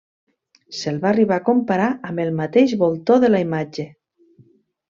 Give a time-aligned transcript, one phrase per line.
[0.77, 3.91] Se'l va arribar a comparar amb el mateix voltor de la imatge.